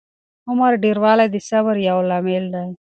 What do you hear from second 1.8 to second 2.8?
یو لامل دی.